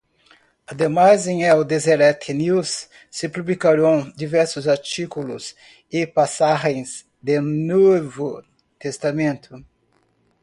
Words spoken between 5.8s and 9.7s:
y pasajes del Nuevo Testamento.